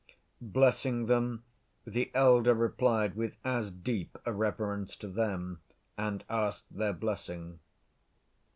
[0.41, 1.43] Blessing them,
[1.85, 5.61] the elder replied with as deep a reverence to them,
[5.95, 7.59] and asked their blessing.